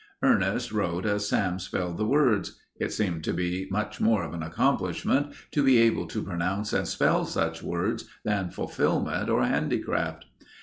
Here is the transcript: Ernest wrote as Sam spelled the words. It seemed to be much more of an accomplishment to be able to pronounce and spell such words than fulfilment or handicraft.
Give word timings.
Ernest 0.23 0.71
wrote 0.71 1.05
as 1.05 1.29
Sam 1.29 1.59
spelled 1.59 1.97
the 1.97 2.07
words. 2.07 2.57
It 2.79 2.91
seemed 2.91 3.23
to 3.25 3.33
be 3.35 3.67
much 3.69 4.01
more 4.01 4.23
of 4.23 4.33
an 4.33 4.41
accomplishment 4.41 5.31
to 5.51 5.61
be 5.63 5.77
able 5.77 6.07
to 6.07 6.23
pronounce 6.23 6.73
and 6.73 6.87
spell 6.87 7.23
such 7.23 7.61
words 7.61 8.05
than 8.25 8.49
fulfilment 8.49 9.29
or 9.29 9.45
handicraft. 9.45 10.25